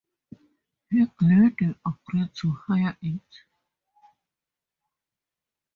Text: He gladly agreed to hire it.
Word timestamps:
He 0.89 1.05
gladly 1.15 1.75
agreed 1.85 2.33
to 2.41 2.51
hire 2.67 2.97
it. 3.03 3.21